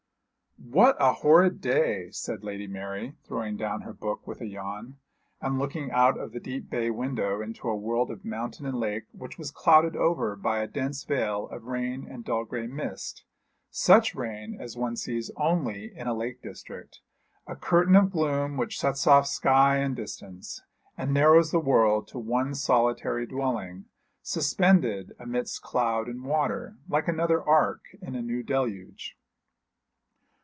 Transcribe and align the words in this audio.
'What 0.63 0.95
a 0.99 1.13
horrid 1.13 1.59
day!' 1.59 2.11
said 2.11 2.43
Lady 2.43 2.67
Mary, 2.67 3.15
throwing 3.25 3.57
down 3.57 3.81
her 3.81 3.93
book 3.93 4.27
with 4.27 4.41
a 4.41 4.45
yawn, 4.47 4.99
and 5.41 5.57
looking 5.57 5.89
out 5.89 6.19
of 6.19 6.31
the 6.33 6.39
deep 6.39 6.69
bay 6.69 6.91
window 6.91 7.41
into 7.41 7.67
a 7.67 7.75
world 7.75 8.11
of 8.11 8.23
mountain 8.23 8.67
and 8.67 8.79
lake 8.79 9.05
which 9.11 9.39
was 9.39 9.49
clouded 9.49 9.95
over 9.95 10.35
by 10.35 10.59
a 10.59 10.67
dense 10.67 11.03
veil 11.03 11.47
of 11.47 11.65
rain 11.65 12.07
and 12.07 12.23
dull 12.25 12.45
grey 12.45 12.67
mist; 12.67 13.25
such 13.71 14.13
rain 14.13 14.55
as 14.61 14.77
one 14.77 14.95
sees 14.95 15.31
only 15.35 15.91
in 15.97 16.05
a 16.07 16.13
lake 16.13 16.43
district, 16.43 17.01
a 17.47 17.55
curtain 17.55 17.95
of 17.95 18.11
gloom 18.11 18.55
which 18.55 18.73
shuts 18.77 19.07
off 19.07 19.25
sky 19.25 19.77
and 19.77 19.95
distance, 19.95 20.61
and 20.95 21.11
narrows 21.11 21.49
the 21.49 21.59
world 21.59 22.07
to 22.07 22.19
one 22.19 22.53
solitary 22.53 23.25
dwelling, 23.25 23.85
suspended 24.21 25.13
amidst 25.19 25.63
cloud 25.63 26.07
and 26.07 26.23
water, 26.23 26.77
like 26.87 27.07
another 27.07 27.41
ark 27.43 27.81
in 27.99 28.13
a 28.13 28.21
new 28.21 28.43
deluge. 28.43 29.17